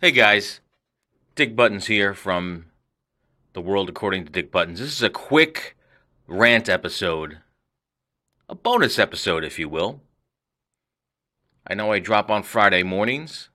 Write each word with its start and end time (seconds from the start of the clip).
Hey 0.00 0.12
guys, 0.12 0.60
Dick 1.34 1.56
Buttons 1.56 1.86
here 1.86 2.14
from 2.14 2.66
The 3.52 3.60
World 3.60 3.88
According 3.88 4.26
to 4.26 4.30
Dick 4.30 4.52
Buttons. 4.52 4.78
This 4.78 4.92
is 4.92 5.02
a 5.02 5.10
quick 5.10 5.76
rant 6.28 6.68
episode, 6.68 7.38
a 8.48 8.54
bonus 8.54 8.96
episode, 8.96 9.42
if 9.42 9.58
you 9.58 9.68
will. 9.68 10.00
I 11.66 11.74
know 11.74 11.90
I 11.90 11.98
drop 11.98 12.30
on 12.30 12.44
Friday 12.44 12.84
mornings, 12.84 13.48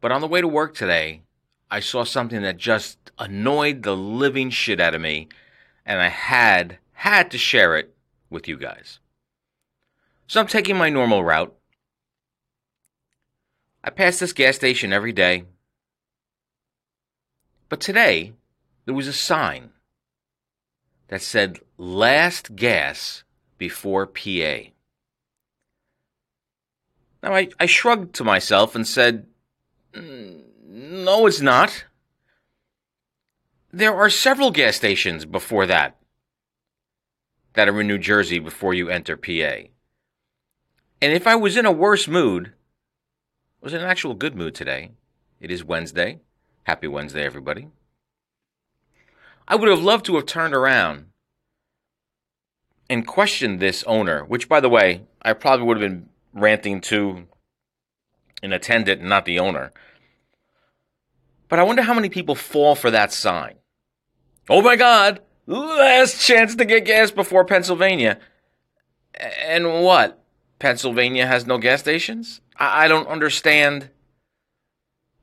but 0.00 0.10
on 0.10 0.22
the 0.22 0.26
way 0.26 0.40
to 0.40 0.48
work 0.48 0.74
today, 0.74 1.20
I 1.70 1.80
saw 1.80 2.02
something 2.02 2.40
that 2.40 2.56
just 2.56 2.96
annoyed 3.18 3.82
the 3.82 3.94
living 3.94 4.48
shit 4.48 4.80
out 4.80 4.94
of 4.94 5.02
me, 5.02 5.28
and 5.84 6.00
I 6.00 6.08
had 6.08 6.78
had 6.92 7.30
to 7.32 7.36
share 7.36 7.76
it 7.76 7.94
with 8.30 8.48
you 8.48 8.56
guys. 8.56 9.00
So 10.26 10.40
I'm 10.40 10.46
taking 10.46 10.78
my 10.78 10.88
normal 10.88 11.22
route. 11.22 11.54
I 13.82 13.90
pass 13.90 14.18
this 14.18 14.32
gas 14.32 14.56
station 14.56 14.92
every 14.92 15.12
day. 15.12 15.44
But 17.68 17.80
today, 17.80 18.32
there 18.84 18.94
was 18.94 19.06
a 19.06 19.12
sign 19.12 19.70
that 21.08 21.22
said 21.22 21.60
last 21.78 22.56
gas 22.56 23.24
before 23.58 24.06
PA. 24.06 24.70
Now, 27.22 27.34
I, 27.34 27.48
I 27.58 27.66
shrugged 27.66 28.14
to 28.16 28.24
myself 28.24 28.74
and 28.74 28.86
said, 28.86 29.26
"Mm, 29.92 30.42
No, 30.66 31.26
it's 31.26 31.40
not. 31.40 31.84
There 33.72 33.94
are 33.94 34.10
several 34.10 34.50
gas 34.50 34.76
stations 34.76 35.24
before 35.24 35.66
that 35.66 35.96
that 37.52 37.68
are 37.68 37.80
in 37.80 37.86
New 37.86 37.98
Jersey 37.98 38.38
before 38.38 38.74
you 38.74 38.88
enter 38.88 39.16
PA. 39.16 39.68
And 41.02 41.12
if 41.12 41.26
I 41.26 41.36
was 41.36 41.56
in 41.56 41.66
a 41.66 41.72
worse 41.72 42.08
mood, 42.08 42.52
was 43.60 43.74
in 43.74 43.80
an 43.80 43.86
actual 43.86 44.14
good 44.14 44.34
mood 44.34 44.54
today. 44.54 44.92
It 45.40 45.50
is 45.50 45.64
Wednesday. 45.64 46.20
Happy 46.64 46.86
Wednesday, 46.86 47.24
everybody. 47.24 47.68
I 49.46 49.56
would 49.56 49.68
have 49.68 49.82
loved 49.82 50.06
to 50.06 50.16
have 50.16 50.26
turned 50.26 50.54
around 50.54 51.06
and 52.88 53.06
questioned 53.06 53.60
this 53.60 53.82
owner, 53.84 54.24
which, 54.24 54.48
by 54.48 54.60
the 54.60 54.68
way, 54.68 55.02
I 55.22 55.32
probably 55.32 55.66
would 55.66 55.80
have 55.80 55.90
been 55.90 56.08
ranting 56.32 56.80
to 56.82 57.26
an 58.42 58.52
attendant, 58.52 59.02
not 59.02 59.24
the 59.24 59.38
owner. 59.38 59.72
But 61.48 61.58
I 61.58 61.64
wonder 61.64 61.82
how 61.82 61.94
many 61.94 62.08
people 62.08 62.34
fall 62.34 62.74
for 62.74 62.90
that 62.90 63.12
sign. 63.12 63.56
Oh 64.48 64.62
my 64.62 64.76
God, 64.76 65.20
last 65.46 66.24
chance 66.24 66.54
to 66.54 66.64
get 66.64 66.84
gas 66.84 67.10
before 67.10 67.44
Pennsylvania. 67.44 68.18
And 69.14 69.82
what? 69.82 70.22
Pennsylvania 70.58 71.26
has 71.26 71.46
no 71.46 71.58
gas 71.58 71.80
stations? 71.80 72.40
I, 72.60 72.84
I 72.84 72.88
don't 72.88 73.08
understand 73.08 73.90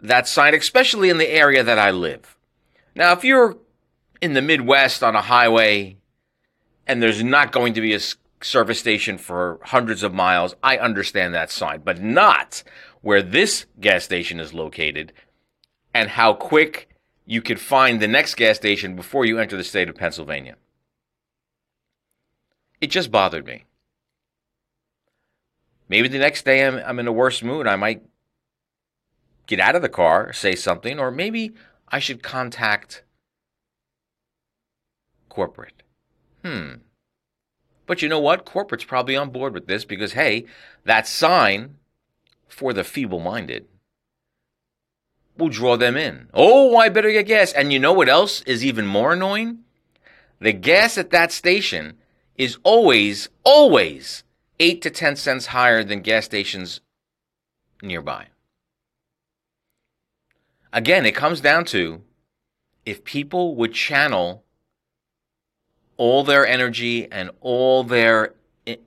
that 0.00 0.28
sign, 0.28 0.54
especially 0.54 1.10
in 1.10 1.18
the 1.18 1.28
area 1.28 1.62
that 1.62 1.78
I 1.78 1.90
live. 1.90 2.36
Now, 2.94 3.12
if 3.12 3.24
you're 3.24 3.56
in 4.22 4.32
the 4.32 4.42
Midwest 4.42 5.02
on 5.02 5.16
a 5.16 5.22
highway 5.22 5.96
and 6.86 7.02
there's 7.02 7.22
not 7.22 7.52
going 7.52 7.74
to 7.74 7.80
be 7.80 7.94
a 7.94 8.00
service 8.40 8.78
station 8.78 9.18
for 9.18 9.58
hundreds 9.64 10.02
of 10.02 10.14
miles, 10.14 10.54
I 10.62 10.78
understand 10.78 11.34
that 11.34 11.50
sign, 11.50 11.80
but 11.84 12.00
not 12.00 12.62
where 13.00 13.22
this 13.22 13.66
gas 13.80 14.04
station 14.04 14.40
is 14.40 14.54
located 14.54 15.12
and 15.92 16.10
how 16.10 16.34
quick 16.34 16.88
you 17.26 17.40
could 17.40 17.60
find 17.60 18.00
the 18.00 18.08
next 18.08 18.34
gas 18.34 18.56
station 18.56 18.96
before 18.96 19.24
you 19.24 19.38
enter 19.38 19.56
the 19.56 19.64
state 19.64 19.88
of 19.88 19.96
Pennsylvania. 19.96 20.56
It 22.80 22.88
just 22.88 23.10
bothered 23.10 23.46
me. 23.46 23.64
Maybe 25.88 26.08
the 26.08 26.18
next 26.18 26.44
day 26.44 26.66
I'm, 26.66 26.76
I'm 26.76 26.98
in 26.98 27.06
a 27.06 27.12
worse 27.12 27.42
mood. 27.42 27.66
I 27.66 27.76
might 27.76 28.02
get 29.46 29.60
out 29.60 29.76
of 29.76 29.82
the 29.82 29.88
car, 29.88 30.32
say 30.32 30.54
something, 30.54 30.98
or 30.98 31.10
maybe 31.10 31.52
I 31.88 31.98
should 31.98 32.22
contact 32.22 33.04
corporate. 35.28 35.82
Hmm. 36.44 36.74
But 37.86 38.00
you 38.00 38.08
know 38.08 38.20
what? 38.20 38.46
Corporate's 38.46 38.84
probably 38.84 39.16
on 39.16 39.30
board 39.30 39.52
with 39.52 39.66
this 39.66 39.84
because, 39.84 40.14
hey, 40.14 40.46
that 40.84 41.06
sign 41.06 41.76
for 42.48 42.72
the 42.72 42.84
feeble 42.84 43.20
minded 43.20 43.66
will 45.36 45.48
draw 45.48 45.76
them 45.76 45.96
in. 45.96 46.28
Oh, 46.32 46.76
I 46.76 46.88
better 46.88 47.12
get 47.12 47.26
gas. 47.26 47.52
And 47.52 47.72
you 47.72 47.78
know 47.78 47.92
what 47.92 48.08
else 48.08 48.42
is 48.42 48.64
even 48.64 48.86
more 48.86 49.12
annoying? 49.12 49.60
The 50.40 50.52
gas 50.52 50.96
at 50.96 51.10
that 51.10 51.32
station 51.32 51.98
is 52.36 52.58
always, 52.62 53.28
always 53.44 54.24
8 54.64 54.80
to 54.80 54.88
10 54.88 55.16
cents 55.16 55.46
higher 55.48 55.84
than 55.84 56.00
gas 56.00 56.24
stations 56.24 56.80
nearby. 57.82 58.28
Again, 60.72 61.04
it 61.04 61.14
comes 61.14 61.42
down 61.42 61.66
to 61.66 62.00
if 62.86 63.04
people 63.04 63.56
would 63.56 63.74
channel 63.74 64.42
all 65.98 66.24
their 66.24 66.46
energy 66.46 67.12
and 67.12 67.30
all 67.42 67.84
their 67.84 68.36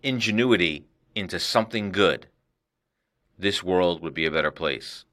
ingenuity 0.00 0.84
into 1.16 1.40
something 1.40 1.90
good, 1.90 2.28
this 3.36 3.64
world 3.64 4.00
would 4.00 4.14
be 4.14 4.26
a 4.26 4.30
better 4.30 4.52
place. 4.52 5.04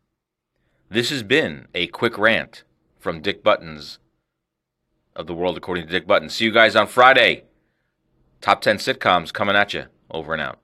This 0.91 1.09
has 1.09 1.23
been 1.23 1.69
a 1.73 1.87
quick 1.87 2.19
rant 2.19 2.61
from 2.99 3.21
Dick 3.21 3.43
Buttons 3.43 3.97
of 5.15 5.25
the 5.25 5.33
world 5.33 5.57
according 5.57 5.87
to 5.87 5.91
Dick 5.91 6.05
Buttons. 6.05 6.35
See 6.35 6.45
you 6.45 6.51
guys 6.51 6.75
on 6.75 6.85
Friday. 6.85 7.45
Top 8.41 8.61
10 8.61 8.77
sitcoms 8.77 9.33
coming 9.33 9.55
at 9.55 9.73
you. 9.73 9.85
Over 10.11 10.33
and 10.33 10.41
out. 10.41 10.59